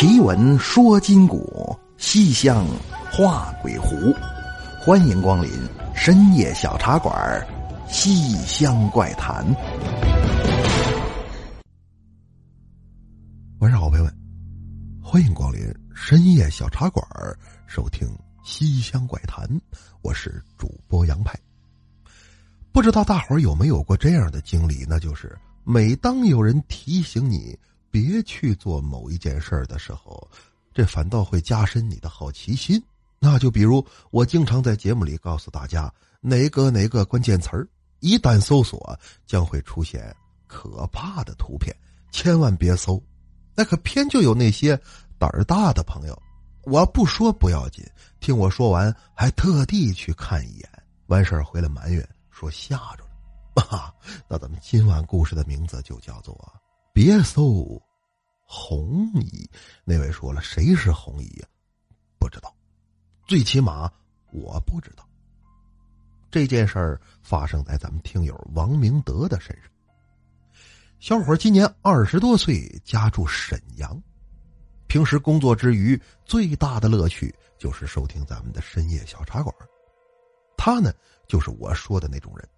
[0.00, 2.64] 奇闻说今古，西厢
[3.10, 4.14] 画鬼狐。
[4.80, 5.50] 欢迎光临
[5.92, 7.12] 深夜小茶馆
[7.92, 9.44] 《西厢怪谈》。
[13.58, 14.18] 晚上好，朋友们，
[15.02, 15.60] 欢迎光临
[15.92, 17.04] 深夜小茶馆，
[17.66, 18.06] 收听
[18.44, 19.44] 《西厢怪谈》。
[20.00, 21.36] 我是主播杨派。
[22.70, 24.86] 不知道大伙儿有没有过这样的经历？
[24.88, 27.58] 那就是每当有人提醒你
[27.98, 30.28] 别去做某一件事儿的时候，
[30.72, 32.80] 这反倒会加深你的好奇心。
[33.18, 40.14] 那就比如我经常在节目里告诉大家，哪个哪个关键词儿一旦搜索，将会出现
[40.46, 41.74] 可怕的图片，
[42.12, 43.02] 千万别搜。
[43.56, 44.80] 那可偏就有那些
[45.18, 46.16] 胆儿大的朋友，
[46.62, 47.84] 我不说不要紧，
[48.20, 50.68] 听我说完还特地去看一眼，
[51.08, 52.08] 完事儿回来埋怨。
[52.30, 53.02] 说吓着
[53.56, 53.92] 了，
[54.28, 56.38] 那咱们今晚故事的名字就叫做
[56.94, 57.48] “别搜
[58.50, 59.48] 红衣”。
[59.84, 61.46] 那位说了，谁是红衣呀？
[62.18, 62.52] 不知道，
[63.26, 63.92] 最起码
[64.32, 65.06] 我不知道。
[66.30, 69.70] 这件事儿发生在咱们听友王明德的身上。
[70.98, 74.02] 小伙今年二十多岁，家住沈阳，
[74.88, 79.54] 平时工作之余最大的乐趣就是收听咱们的深夜小茶馆。
[80.56, 80.92] 他呢？
[81.28, 82.48] 就是我说的那种人，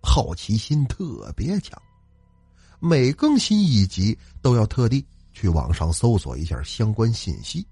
[0.00, 1.76] 好奇心特别强，
[2.78, 7.66] 每更新一集都要特地去网上搜索一下相关信息。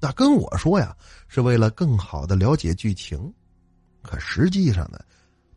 [0.00, 0.96] 那跟我说呀，
[1.26, 3.32] 是为了更好的了解剧情，
[4.02, 5.00] 可实际上呢，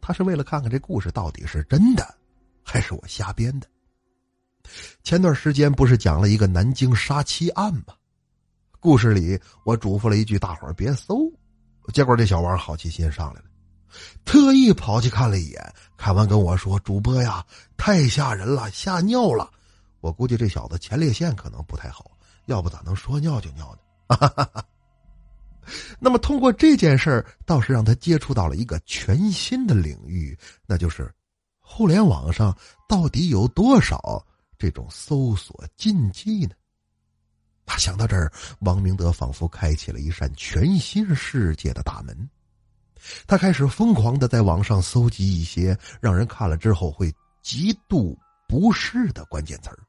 [0.02, 2.16] 他是为了看看这故事到底是真的
[2.64, 3.68] 还是我瞎编的。
[5.04, 7.94] 前段时间不是讲了一个南京杀妻案吗？
[8.80, 11.32] 故事里我嘱咐了一句：“大伙儿别搜。”
[11.94, 13.46] 结果这小王好奇心上来了。
[14.26, 17.46] 特意跑去看了一眼，看完跟我说：“主播呀，
[17.78, 19.52] 太吓人了，吓尿了。”
[20.02, 22.12] 我估计这小子前列腺可能不太好，
[22.48, 23.74] 要不咋能说尿就尿
[24.10, 24.48] 呢？
[26.00, 31.14] 那么通过这件事儿，倒是让他接触到了一个全新的领域，那就是
[31.60, 32.56] 互联网上
[32.90, 34.26] 到底有多少
[34.58, 36.56] 这种搜索禁忌呢？
[37.64, 38.30] 他想到这儿，
[38.62, 42.30] 王明德仿佛开启了一扇全新世界的大门。
[43.26, 49.80] 他开始疯狂的在网上搜集一些让人看了之后会极度不适的关键词儿，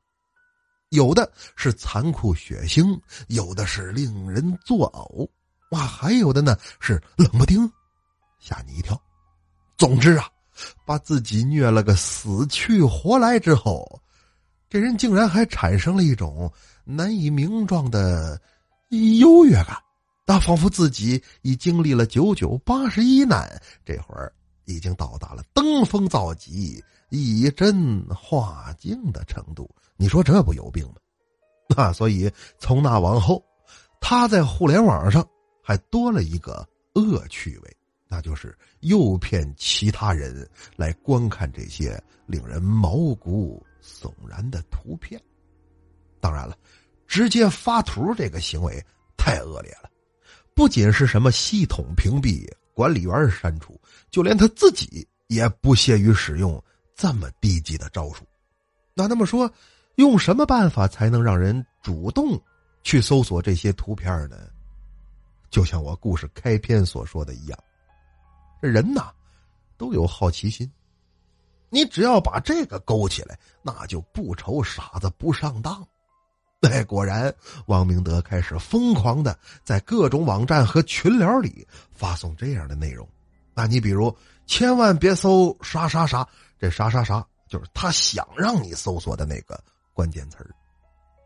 [0.92, 2.98] 有的是残酷血腥，
[3.28, 5.28] 有的是令人作呕，
[5.70, 7.70] 哇，还有的呢是冷不丁，
[8.38, 9.00] 吓你一跳。
[9.78, 10.28] 总之啊，
[10.86, 14.00] 把自己虐了个死去活来之后，
[14.68, 16.52] 这人竟然还产生了一种
[16.84, 18.40] 难以名状的
[19.18, 19.76] 优越感。
[20.26, 23.50] 那仿佛自己已经历了九九八十一难，
[23.84, 24.32] 这会儿
[24.66, 26.82] 已经到达了登峰造极、
[27.14, 29.70] 以真化境的程度。
[29.98, 30.94] 你说这不有病吗？
[31.76, 33.44] 那 所以从那往后，
[34.00, 35.26] 他在互联网上
[35.62, 37.76] 还多了一个恶趣味，
[38.08, 45.20] 那就是诱骗其他人来观看这些令人毛骨悚然的图片。
[46.18, 46.56] 当然了，
[47.06, 48.82] 直接发图这个行为
[49.18, 49.90] 太恶劣了。
[50.54, 53.78] 不仅是什么系统屏蔽、管理员删除，
[54.10, 56.62] 就连他自己也不屑于使用
[57.02, 58.24] 这么低级的招数。
[58.94, 59.52] 那那么说，
[59.96, 62.40] 用什么办法才能让人主动
[62.84, 64.36] 去搜索这些图片呢？
[65.50, 67.58] 就像我故事开篇所说的一样，
[68.60, 69.10] 人呐
[69.76, 70.70] 都有好奇心，
[71.70, 75.84] 你只要把这个勾起来，那就不愁傻子不上当。
[76.60, 77.34] 哎，果然，
[77.66, 83.04] 王明德开始疯狂的在各种网站和群聊里发送这样的内容。
[83.54, 86.26] 那你比如，千万别搜啥啥啥，
[86.62, 89.60] 这啥啥啥就是他想让你搜索的那个
[89.92, 90.54] 关键词儿。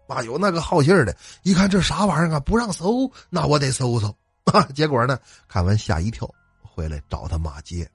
[0.09, 4.09] 啊，有那个好心的，一看这啥玩意儿啊，不让搜，那我得搜搜。
[4.45, 6.27] 啊，结果呢，看完吓一跳，
[6.63, 7.87] 回来找他骂街。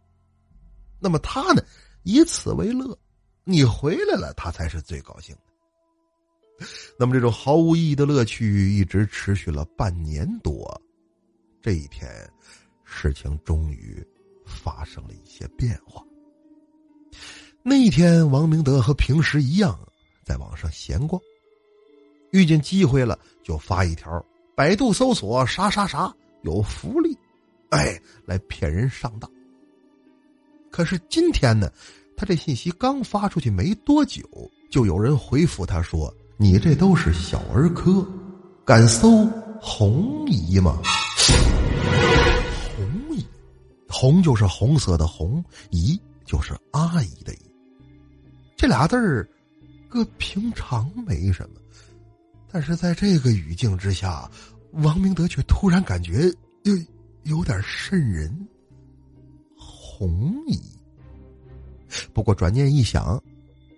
[1.00, 1.64] 那么他呢，
[2.04, 2.96] 以此为乐，
[3.44, 6.68] 你回来了，他才是最高兴的。
[6.96, 10.80] 那么，这种毫无意义的乐趣一直持续了半年多。
[11.60, 12.08] 这一天，
[12.84, 14.08] 事情终于
[14.46, 16.04] 发生了一些变化。
[17.64, 19.78] 那一天，王明德和平时一样
[20.24, 21.22] 在网上闲逛，
[22.32, 24.24] 遇见机会了就发一条，
[24.56, 27.18] 百度搜索啥啥啥有福利，
[27.70, 29.30] 哎，来骗人上当。
[30.72, 31.72] 可是今天呢，
[32.16, 34.22] 他这信息刚发出去没多久，
[34.70, 36.14] 就有人回复他说。
[36.38, 38.04] 你这都是小儿科，
[38.66, 39.28] 敢搜
[39.62, 40.82] 红姨吗？
[42.76, 43.24] 红姨，
[43.88, 47.40] 红就是红色的红，姨就是阿姨的姨。
[48.56, 49.28] 这俩字儿，
[49.90, 51.56] 搁平常没什么，
[52.52, 54.30] 但是在这个语境之下，
[54.74, 56.32] 王明德却突然感觉
[56.64, 56.74] 有
[57.24, 58.48] 有点瘆人。
[59.58, 60.60] 红姨。
[62.14, 63.22] 不过转念一想，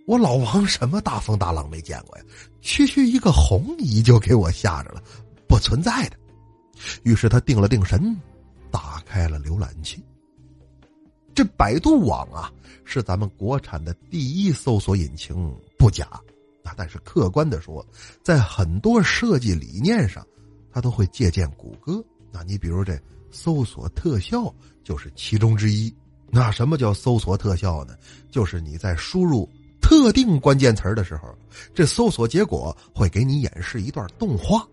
[0.06, 2.24] 我老王什么大风大浪没见过呀？
[2.62, 5.02] 区区一个红姨就给我吓着了，
[5.48, 6.18] 不存在的。
[7.04, 8.16] 于是他定了定神，
[8.70, 10.04] 打开了浏览器。
[11.34, 12.52] 这百度网啊，
[12.86, 16.06] 是咱们国产的第一搜索引擎，不假。
[16.64, 17.86] 啊，但是客观的说，
[18.24, 20.26] 在很多设计理念上，
[20.72, 22.04] 它都会借鉴谷歌。
[22.32, 22.98] 那你比如这
[23.32, 24.54] 搜索特效
[24.84, 25.94] 就是其中之一。
[26.30, 27.96] 那什么叫搜索特效呢？
[28.32, 29.48] 就是你在输入
[29.82, 31.28] 特定关键词的时候，
[31.74, 34.66] 这搜索结果会给你演示一段动画。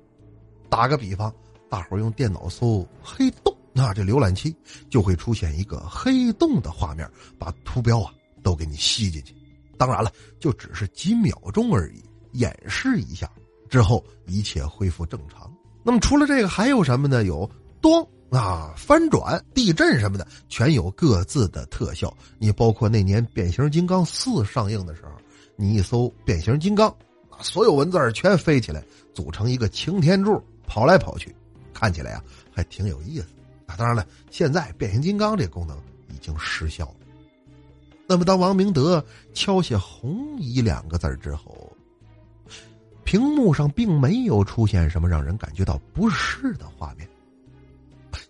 [0.69, 1.35] 打个比方，
[1.69, 4.55] 大伙用电脑搜“黑洞”，那这浏览器
[4.89, 7.09] 就会出现一个黑洞的画面，
[7.39, 8.13] 把图标啊
[8.43, 9.35] 都给你吸进去。
[9.79, 12.03] 当然了，就只是几秒钟而已，
[12.33, 13.31] 演示一下
[13.69, 15.51] 之后，一切恢复正常。
[15.83, 17.25] 那么除了这个，还有什么呢？
[17.25, 17.49] 有
[17.81, 22.15] 咚啊、翻转、地震什么的，全有各自的特效。
[22.39, 25.13] 你包括那年《变形金刚四》上映的时候，
[25.57, 26.89] 你一搜“变形金刚”，
[27.31, 28.85] 啊，所有文字全飞起来，
[29.15, 31.35] 组成一个擎天柱跑来跑去，
[31.73, 32.23] 看起来啊
[32.53, 33.27] 还挺有意思。
[33.77, 35.77] 当然了，现在变形金刚这个功能
[36.09, 36.95] 已经失效了。
[38.07, 41.73] 那么，当王明德敲下“红衣”两个字之后，
[43.05, 47.09] 屏幕上并没有出现什么让人感觉到不适的画面。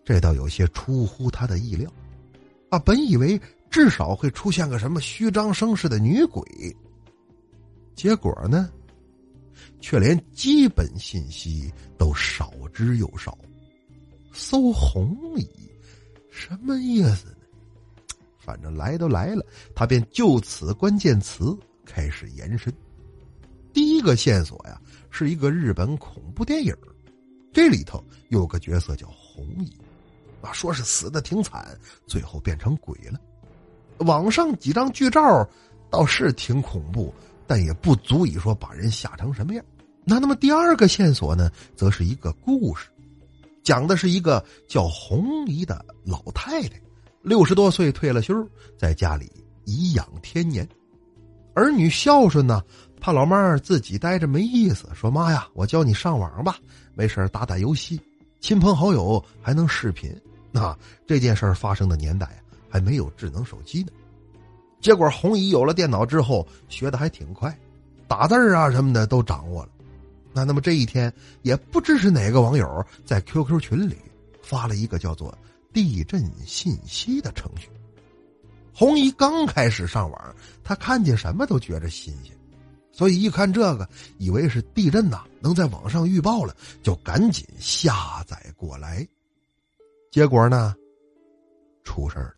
[0.04, 1.90] 这倒有些出乎他的意料，
[2.68, 3.40] 啊，本以为
[3.70, 6.44] 至少会出现个什么虚张声势的女鬼，
[7.94, 8.70] 结果呢，
[9.80, 13.38] 却连基本信息都少之又少。
[14.32, 15.48] 搜“红蚁”，
[16.30, 17.36] 什么意思呢？
[18.38, 19.44] 反正来都来了，
[19.74, 22.72] 他便就此关键词开始延伸。
[23.72, 24.80] 第一个线索呀，
[25.10, 26.74] 是一个日本恐怖电影，
[27.52, 29.72] 这里头有个角色叫红蚁，
[30.42, 33.20] 啊，说是死的挺惨，最后变成鬼了。
[33.98, 35.48] 网上几张剧照
[35.90, 37.14] 倒是挺恐怖，
[37.46, 39.64] 但也不足以说把人吓成什么样。
[40.04, 42.88] 那那么第二个线索呢，则是一个故事，
[43.62, 46.80] 讲的是一个叫红姨的老太太。
[47.22, 48.34] 六十多岁退了休，
[48.78, 49.30] 在家里
[49.64, 50.66] 颐养天年，
[51.54, 52.62] 儿女孝顺呢，
[52.98, 56.56] 怕老妈儿自己待着没意思，说妈呀，我教你上网吧，
[56.94, 58.00] 没事打打游戏，
[58.40, 60.10] 亲朋好友还能视频。
[60.50, 60.74] 那
[61.06, 62.40] 这件事发生的年代啊
[62.70, 63.92] 还没有智能手机呢，
[64.80, 67.54] 结果红姨有了电脑之后，学的还挺快，
[68.08, 69.68] 打字啊什么的都掌握了。
[70.32, 71.12] 那那么这一天，
[71.42, 73.96] 也不知是哪个网友在 QQ 群里
[74.42, 75.36] 发了一个叫做。
[75.72, 77.68] 地震信息的程序，
[78.74, 80.34] 红姨刚开始上网，
[80.64, 82.36] 她看见什么都觉着新鲜，
[82.90, 83.88] 所以一看这个，
[84.18, 89.06] 以为是地震呐，能在网上预报了，就赶紧下载过来。
[90.10, 90.74] 结果呢，
[91.84, 92.34] 出事了。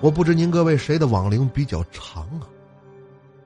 [0.00, 2.48] 我不知您各位谁的网龄比较长啊？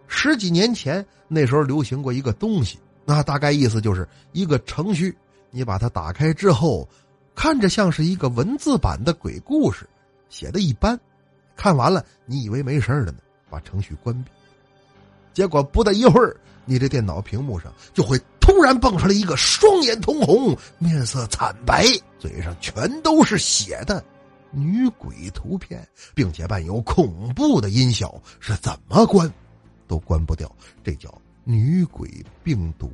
[0.08, 5.16] 十几年前那时候流行过一个东西，那大概意思就是一个程序，
[5.50, 6.88] 你把它打开之后。
[7.36, 9.88] 看着像是一个文字版的鬼故事，
[10.28, 10.96] 写的一般，
[11.56, 13.14] 看完了你以为没事了呢，
[13.50, 14.30] 把程序关闭，
[15.32, 21.84] 结果不大一会儿，你这电脑屏幕上就会突然蹦出来一个双眼通红、面色惨白、
[22.20, 24.00] 嘴上全都是血的
[24.52, 29.28] 女鬼图片，并且伴有恐怖的音效，是怎么关
[29.88, 30.48] 都关不掉，
[30.84, 31.12] 这叫
[31.44, 32.10] 女鬼
[32.42, 32.90] 病毒。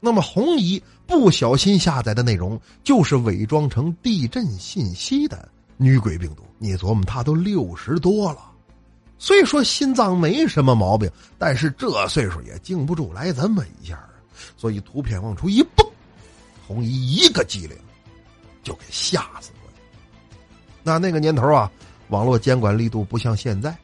[0.00, 6.42] 那么，红姨不小心下载的内容就是伪装成地震信息的女鬼病毒。
[6.58, 8.38] 你琢磨，她都六十多了，
[9.18, 14.10] 虽说心脏没什么毛病，但是这岁数也经不住来这么一下啊。
[14.56, 15.86] 所以图片往出一蹦，
[16.66, 17.76] 红姨一个机灵，
[18.62, 19.72] 就给吓死了。
[20.82, 21.70] 那那个年头啊，
[22.08, 23.76] 网络监管力度不像现在，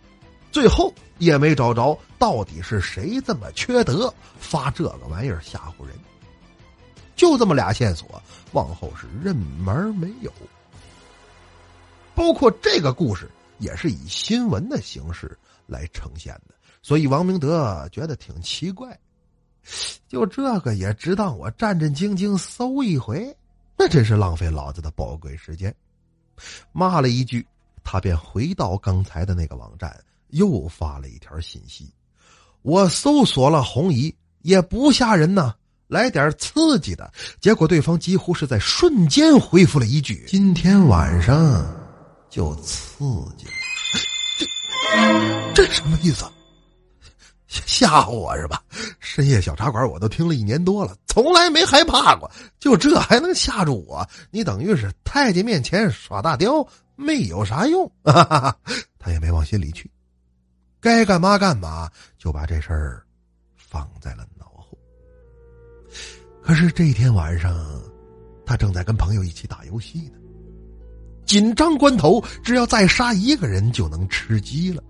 [0.52, 5.96] 最后也没找着到底是谁这么缺德发这个玩意儿吓唬人。
[7.16, 10.30] 就这么俩线索，往后是任门没有。
[12.14, 18.98] 包括这个故事也是以新闻的形式来呈现的，所以王明德觉得挺奇怪。
[20.08, 23.34] 就这个也值当我战战兢兢搜一回？
[23.78, 25.74] 那真是浪费老子的宝贵时间。
[26.72, 27.46] 骂了一句，
[27.84, 29.96] 他便回到刚才的那个网站，
[30.32, 31.90] 又发了一条信息
[32.60, 35.54] ：“我搜索了红姨，也不吓人呐。”
[35.88, 41.66] 来点刺激的，结果对方几乎是在瞬间回复了一句：“今天晚上
[42.30, 43.04] 就刺
[43.36, 43.46] 激。”
[45.54, 46.24] 这这什么意思？
[47.46, 48.62] 吓唬我是吧？
[49.00, 54.08] 深夜小茶馆我都听了一年多了，从来没害怕过，就这还能吓住我？
[54.30, 57.90] 你等于是太监面前耍大雕，没有啥用。
[58.02, 59.90] 他也没往心里去，
[60.82, 63.04] 该干嘛干嘛，就把这事儿
[63.56, 64.76] 放在了脑后。
[66.42, 67.56] 可是这天晚上，
[68.44, 70.18] 他正在跟朋友一起打游戏呢。
[71.24, 74.82] 紧张关头，只要再杀一个人就能吃鸡了。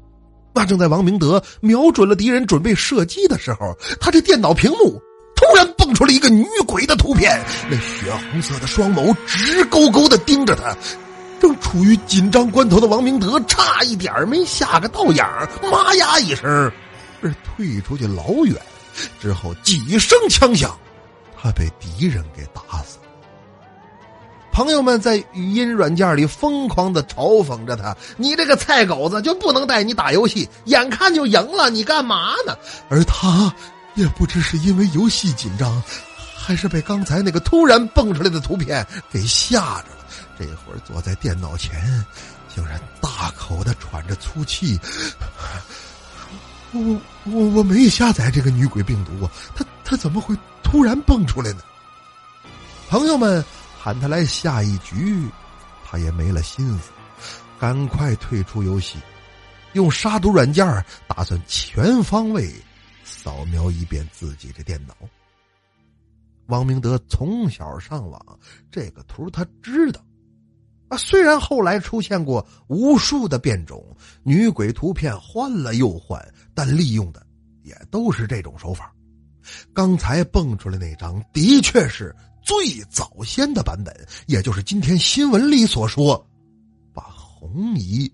[0.55, 4.99] 那正在王明德瞄准了敌人准备射击的时候，他这电脑屏幕
[5.37, 7.39] 突然蹦出了一个女鬼的图片，
[7.71, 10.75] 那血红色的双眸直勾勾的盯着他。
[11.43, 15.25] 正处于紧张关头的王明德差一点没吓个倒影
[15.73, 16.49] 妈呀一声，
[17.21, 18.55] 而退出去老远。
[19.19, 20.79] 之后几声枪响，
[21.37, 22.99] 他被敌人给打死。
[24.53, 30.49] 朋友们在语音软件里疯狂的嘲讽着他：“你这个菜狗子就不能带你打游戏？
[30.67, 32.57] 眼看就赢了，你干嘛呢？”
[32.89, 33.53] 而他
[33.97, 35.83] 也不知是因为游戏紧张，
[36.43, 40.05] 还是被刚才那个突然蹦出来的图片给吓着了。
[40.39, 42.05] 这会儿坐在电脑前，
[42.53, 44.79] 竟然大口的喘着粗气。
[46.73, 51.61] 我我我没下载这个女鬼病毒啊，他他怎么会突然蹦出来呢？
[52.89, 53.45] 朋友们。
[53.85, 55.29] 喊他来下一局，
[55.85, 56.91] 他也没了心思，
[57.59, 58.97] 赶快退出游戏，
[59.73, 60.65] 用杀毒软件
[61.09, 62.49] 打算全方位
[63.03, 64.95] 扫描一遍自己的电脑。
[66.47, 68.39] 王明德从小上网，
[68.71, 70.05] 这个图他知道。
[70.89, 73.85] 啊，虽然后来出现过无数的变种
[74.23, 76.23] 女鬼图片，换了又换，
[76.55, 77.27] 但利用的
[77.63, 78.93] 也都是这种手法。
[79.73, 82.15] 刚才蹦出来那张，的确是。
[82.45, 83.95] 最早先的版本，
[84.27, 86.29] 也就是今天新闻里所说，
[86.93, 88.13] 把红姨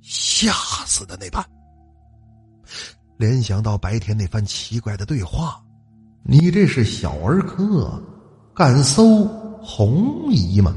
[0.00, 0.52] 吓
[0.86, 1.48] 死的那版。
[3.16, 5.62] 联想到白天那番奇怪的对话，
[6.22, 8.02] 你这是小儿科，
[8.54, 9.24] 敢搜
[9.62, 10.76] 红姨吗？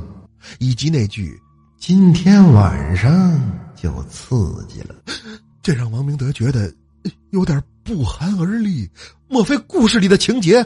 [0.59, 1.39] 以及那句
[1.77, 3.39] “今天晚上
[3.75, 4.95] 就刺激了”，
[5.61, 6.73] 这让王明德觉得
[7.31, 8.89] 有点不寒而栗。
[9.27, 10.65] 莫非故事里的情节，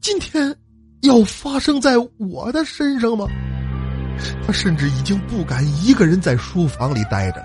[0.00, 0.54] 今天？
[1.02, 3.26] 要发生在我的身上吗？
[4.44, 7.44] 他甚至已经不敢一个人在书房里待着。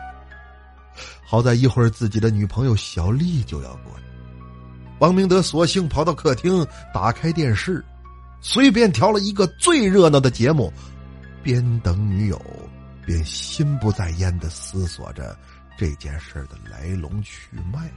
[1.23, 4.03] 好在一会儿自己的女朋友小丽就要过来，
[5.01, 7.83] 王明德索性跑到客厅，打开电视，
[8.39, 10.71] 随便调了一个最热闹的节目，
[11.41, 12.39] 边等女友，
[13.03, 15.35] 边心不在焉的思索着
[15.75, 17.91] 这件事的来龙去脉。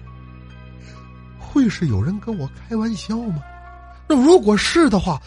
[1.38, 3.42] 会是有人跟我开玩笑吗？
[4.08, 5.20] 那如果是的话。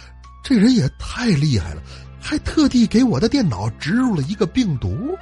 [0.43, 1.81] 这人也太厉害了，
[2.21, 5.13] 还特地给我的电脑植入了一个病毒。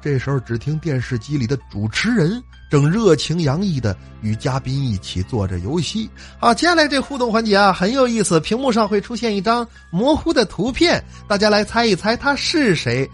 [0.00, 6.08] 这时候，只听电视机里的主持人正热情洋溢的与嘉宾一起做着游戏。
[6.38, 8.38] 好，接下来这互动环节啊，很有意思。
[8.40, 13.08] 屏幕上会出现一张模糊的图片，大家来猜一猜他是谁。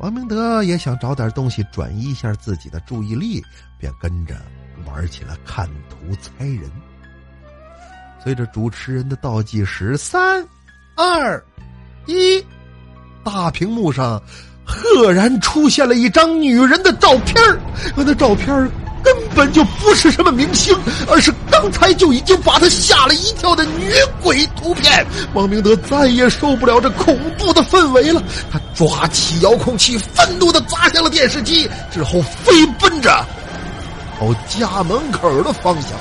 [0.00, 3.42] 王明德也想找点东西转移一下自己的注意力，
[3.78, 4.36] 便跟着
[4.86, 6.70] 玩起了看图猜人。
[8.22, 10.46] 随着主持人的倒计时，三。
[10.96, 11.40] 二，
[12.06, 12.44] 一，
[13.22, 14.20] 大屏幕上
[14.70, 17.42] 赫然出现了一张女人的照片
[17.96, 18.46] 那照片
[19.02, 20.76] 根本就不是什么明星，
[21.08, 25.06] 而是刚才就已经把他吓了一跳的女鬼图片。
[25.32, 33.24] 王明德再也受不了这恐怖的氛围了，他抓起遥控器，愤怒的砸向了电视机，之后飞奔着
[34.18, 35.92] 朝家门口的方向。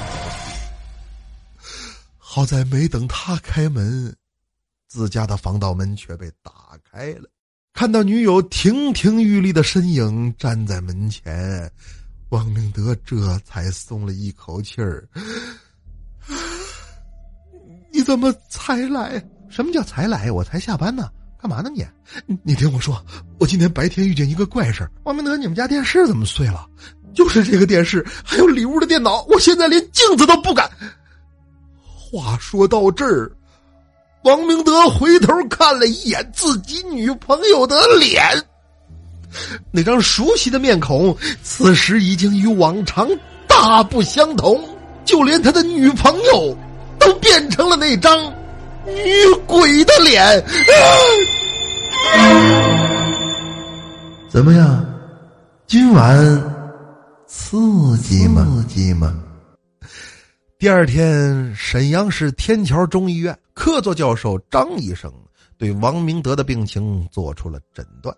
[2.17, 4.13] 好在没等他开门。
[4.89, 6.51] 自家的防盗门却被打
[6.89, 7.29] 开了，
[7.77, 11.71] 看到女友亭亭玉立的身影站在门前，
[12.29, 15.07] 王明德这才松了一口气儿。
[17.93, 19.23] 你怎么才来？
[19.47, 20.31] 什么叫才来？
[20.31, 21.85] 我才下班呢，干嘛呢你？
[22.41, 22.99] 你听我说，
[23.37, 26.67] 我今天白天遇见一个怪事王明德，你们家电视怎么碎了？
[27.13, 30.67] 就是这个电视，还有里屋的电脑，我现在连镜子都不敢。
[31.85, 33.31] 话说到这儿。
[34.23, 38.21] 王明德回头看了一眼自己女朋友的脸，
[39.71, 43.07] 那张熟悉的面孔，此时已经与往常
[43.47, 44.61] 大不相同，
[45.05, 46.57] 就连他的女朋友
[46.99, 48.21] 都变成了那张
[48.85, 49.03] 女
[49.45, 50.43] 鬼的脸。
[54.29, 54.85] 怎么样？
[55.67, 56.17] 今晚
[57.27, 57.57] 刺
[57.99, 58.45] 激吗？
[58.45, 59.13] 刺激吗？
[60.59, 65.11] 第二天，沈阳市天桥中医院客座教授张医生
[65.57, 68.15] 对王明德的病情做出了诊断。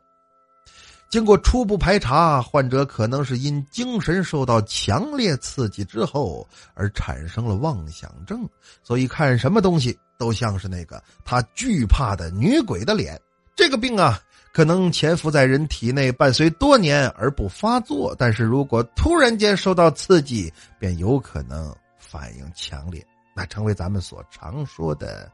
[1.10, 8.46] 经过初步排查，患者可能是因精神受到强烈刺激之后而产生了妄想症，
[8.84, 13.17] 所以看什么东西都像是那个他惧怕的女鬼的脸。
[13.55, 14.19] 这个病啊，
[14.53, 23.03] 可能潜伏在人体内，伴随多年而不发作，但是如果突然间受到刺激，便有可能反应强烈，
[23.39, 25.31] 那成为咱们所常说的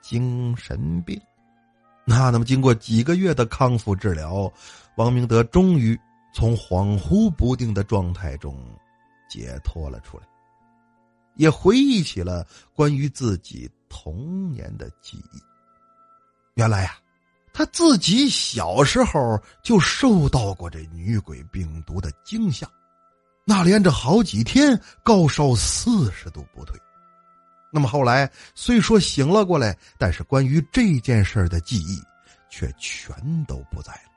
[0.00, 1.20] 精神病。
[2.02, 4.50] 那那么，经过几个月的康复治疗。
[4.96, 5.98] 王明德终于
[6.34, 8.56] 从恍惚不定的状态中
[9.28, 10.24] 解脱了出来，
[11.34, 15.38] 也回忆起了关于自己童年的记忆。
[16.54, 16.96] 原来呀，
[17.52, 22.66] 他自己小时候就受到过这女鬼病毒的惊吓，
[23.44, 26.80] 那连着好几天高烧四十度不退。
[27.74, 31.98] 那么后来虽说醒了过来，但是关于这件事的记忆
[32.50, 34.12] 却全都不在了。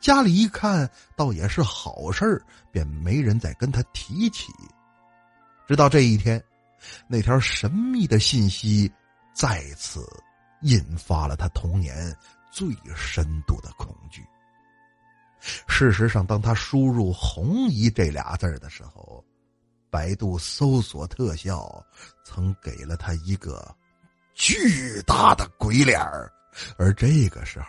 [0.00, 4.52] 家里一看，倒也是好事便没人再跟他提起。
[5.66, 6.42] 直到这一天，
[7.06, 8.92] 那条神秘的信息
[9.32, 10.04] 再次
[10.62, 12.14] 引发了他童年
[12.50, 14.22] 最深度的恐惧。
[15.68, 19.24] 事实上，当他输入“红姨”这俩字的时候，
[19.96, 21.82] 百度搜索特效
[22.24, 23.74] 曾给了他一个
[24.34, 26.30] 巨大的鬼脸儿
[26.76, 27.68] 而这个时候。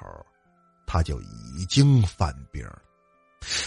[0.90, 2.82] 他就已经犯病了。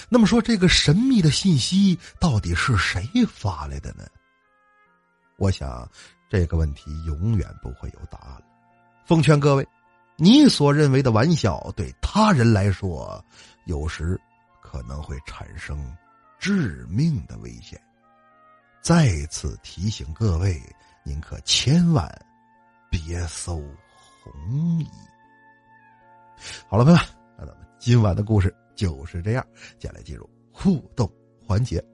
[0.09, 4.07] 那么说，这个神秘的信息到底是谁发来的呢？
[5.37, 5.87] 我想，
[6.31, 8.43] 这个问题永远不会有答案。
[9.05, 9.69] 奉劝各位，
[10.17, 13.23] 你所认为的玩笑，对他人来说，
[13.67, 14.19] 有时
[14.63, 15.95] 可能会产生
[16.39, 17.79] 致命的危险。
[18.83, 20.61] 再次提醒各位，
[21.05, 22.11] 您可千万
[22.91, 23.57] 别搜
[24.23, 24.87] 红衣。
[26.67, 27.09] 好了，朋友们，
[27.39, 29.47] 那咱们今晚的故事就是这样。
[29.79, 31.11] 接下来进入互动
[31.47, 31.85] 环节。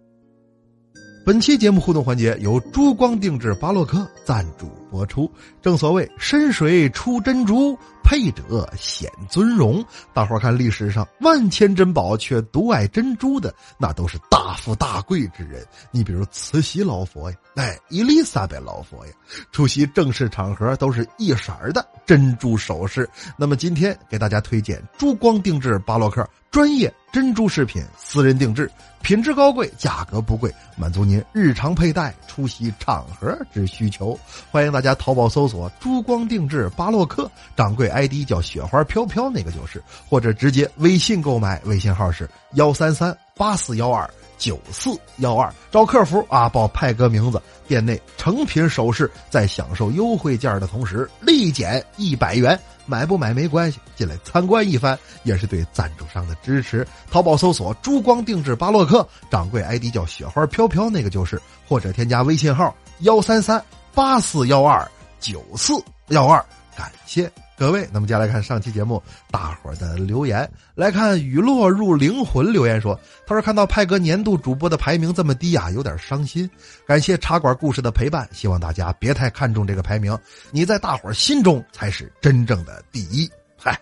[1.25, 5.31] 本期节目互动环节由珠光定制巴洛克赞助播出。
[5.63, 9.85] 正所谓深水出珍珠，配者显尊荣。
[10.13, 15.67] 大伙儿看历史上万千珍宝却独爱珍珠的，那都是大富大贵之人。
[15.91, 19.13] 你比如慈禧老佛爷，哎，伊丽莎白老佛爷，
[19.53, 23.09] 出席正式场合都是一色儿的珍珠首饰。
[23.37, 26.29] 那么今天给大家推荐珠光定制巴洛克。
[26.49, 28.71] 专业珍珠饰品，私人定制，
[29.03, 34.19] 品质高贵，价格不贵，满足您日常佩戴、出席场合之需求。
[34.51, 47.41] 欢迎大大家淘宝搜索“珠光定制巴洛克”，掌柜 ID 叫“雪花飘飘”，那个就是，或者直接微信购买，微信号是幺三三八四幺二九四幺二，找客服啊，报派哥名字。
[47.67, 52.61] 店内成品首饰在享受优惠价的同时，立减一百元。
[52.85, 56.87] 买不买没关系，进来参观一番也是对赞助商的支持。
[57.11, 63.61] 淘宝搜索“珠光定制巴洛克”，掌柜 ID 叫“雪花飘飘”，那个就是，或者添加微信号幺三三
[63.97, 64.87] 八四幺二
[65.21, 65.73] 九四
[66.09, 66.45] 幺二，
[66.77, 67.33] 感谢。
[67.57, 70.47] 各位，那么接下来看上期节目大伙儿的留言。
[70.75, 72.95] 来看雨落入灵魂留言说
[73.27, 76.49] ：“他说看到派哥年度主播的排名这么低啊，有点伤心。
[76.87, 80.15] 感谢茶馆故事的陪伴，希望大家别太看重这个排名，
[80.51, 83.27] 你在大伙儿心中才是真正的第一。
[83.57, 83.81] 嗨，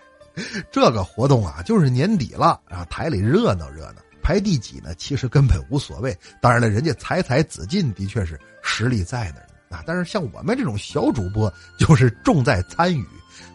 [0.71, 4.95] 这个活动啊，就是年底了啊，台里热闹热闹，排第几呢？
[4.95, 6.17] 其实根本无所谓。
[6.39, 9.47] 当然了，人家采采紫金的确是实力在那儿
[9.85, 13.05] 但是像我们这种小主播，就是重在参与。”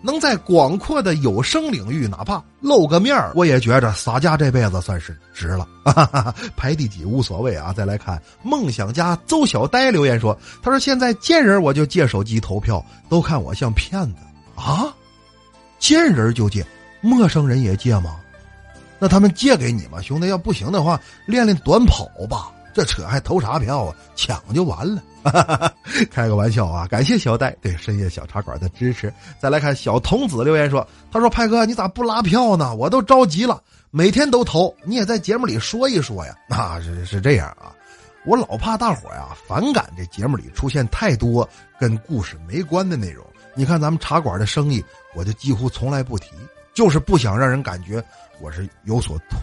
[0.03, 5.69] 能在广阔的有声领域，哪怕露个面我也觉着洒家这辈子算是值了。
[6.57, 7.71] 排第几无所谓啊！
[7.73, 14.17] 再来看梦想家邹小呆留言说：“他说现在见人我就借手机投票，都看我像骗子
[14.55, 14.89] 啊！
[15.79, 16.65] 见人就借，
[17.03, 18.17] 陌生人也借吗？
[18.99, 20.29] 那他们借给你吗，兄弟？
[20.29, 23.97] 要不行的话，练练短跑吧。”这扯还投啥票啊？
[24.15, 25.03] 抢就完了，
[26.11, 26.87] 开个玩笑啊！
[26.87, 29.13] 感谢小戴对深夜小茶馆的支持。
[29.41, 32.75] 再来看小童子留言说：“他说派哥，你咋不拉票呢？
[32.75, 36.35] 我都着急了，每天都投，你也在节目里说一说呀。
[36.49, 37.75] ”啊，是是这样啊，
[38.25, 43.25] 我老怕大伙呀反感这节目里出现太多跟故事没关的内容。
[43.55, 46.31] 你看咱们茶馆的生意，我就几乎从来不提，
[46.73, 48.03] 就是不想让人感觉
[48.41, 49.39] 我是有所图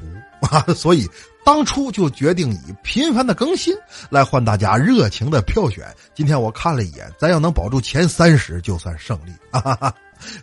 [0.52, 1.08] 啊， 所以。
[1.46, 3.74] 当初就决定以频繁的更新
[4.10, 5.88] 来换大家热情的票选。
[6.14, 9.32] 今天我看了一眼，咱要能保住前三十就算胜利。
[9.50, 9.96] 哈哈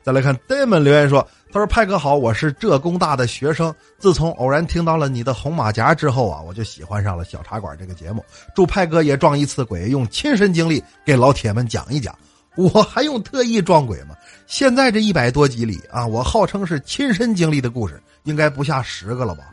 [0.02, 1.20] 再来看 Damon 留言说
[1.52, 3.74] ：“他说派哥好，我是浙工大的学生。
[3.98, 8.24] 自从偶然听到了你的红马甲之后啊，我就喜欢上了小茶馆这个节目。
[8.54, 12.18] 祝派哥也撞一次鬼，用亲身经历给老铁们讲一讲。
[12.56, 14.14] 我还用特意撞鬼吗？
[14.46, 19.44] 现在这一百多集里啊，我号称是亲身经历的故事，应该不下十个了吧。”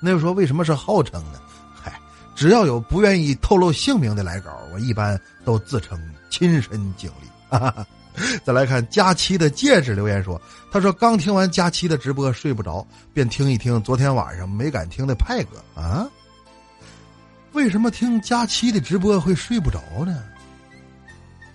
[0.00, 1.40] 那就说为什么是号称呢？
[1.82, 1.92] 嗨，
[2.34, 5.98] 只要有不愿意透露姓名的来稿，我一般都自称
[6.30, 7.28] 亲身经历。
[8.44, 10.40] 再来看佳期的戒指留言说
[10.72, 16.06] ：“他说刚听完佳期的直播睡不着，便听一听昨天晚上没敢听的派哥啊。
[17.52, 20.22] 为什么听佳期的直播会睡不着呢？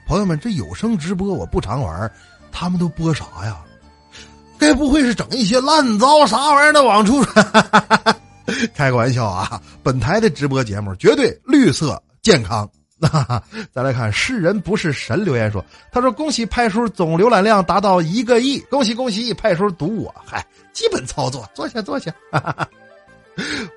[0.08, 2.12] 朋友们，这有声直播我不常玩，
[2.52, 3.58] 他们都播啥呀？
[4.60, 8.21] 该不会是整一些烂糟啥玩意儿的往出传？
[8.76, 9.62] 开个玩笑啊！
[9.84, 12.70] 本台的直播节目绝对绿色健康。
[13.02, 13.42] ”那
[13.74, 22.14] 再来看，是人不是神留言说，他说恭喜派叔总浏览量达到一个亿，恭喜恭喜，派叔赌我，嗨，基本操作，坐下坐下。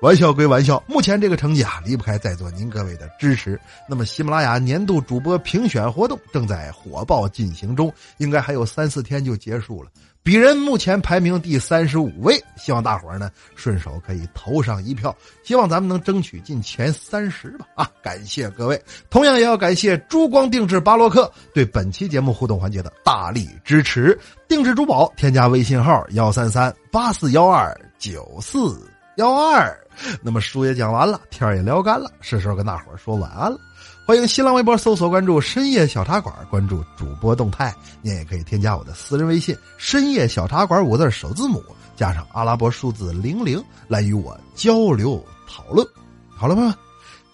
[0.01, 3.59] 玩笑归玩笑，目前这个成绩啊，离不开在座您各位的支持。
[3.87, 9.89] 那么喜马拉雅年度主播评选活动正在火爆进行中，应该还有三四天就结束了。
[10.23, 17.67] 鄙人目前排名第三十五位，希望大伙儿呢顺手可以投上一票，希望咱们能争取进前三十吧！
[17.75, 24.17] 啊，感谢各位，同样也要感谢珠光定制巴洛克对本期节目互动环节的大力支持。
[24.47, 28.81] 定制珠宝，添加微信号幺三三八四幺二九四
[29.17, 29.75] 幺二。
[30.21, 33.57] 那么书也讲完了，天也聊干了，是时候跟大伙说晚安了。
[34.05, 37.73] 欢迎新浪微博搜索关注“深夜小茶馆”，关注主播动态。
[38.01, 41.63] 您也可以添加我的私人微信“深夜小茶馆”五字首字母
[41.95, 45.87] 加上阿拉伯数字零零，来与我交流讨论。
[46.29, 46.77] 好了，朋友们，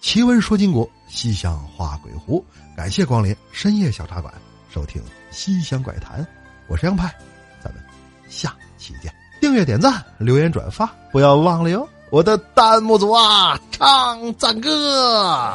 [0.00, 2.42] 奇闻说金国，西厢画鬼狐，
[2.76, 4.32] 感谢光临深夜小茶馆，
[4.72, 6.26] 收听西厢怪谈。
[6.68, 7.12] 我是杨派，
[7.62, 7.82] 咱们
[8.28, 9.21] 下期见。
[9.52, 11.86] 订阅、点赞、留言、转发，不要忘了哟！
[12.08, 15.52] 我的弹幕组啊，唱赞歌。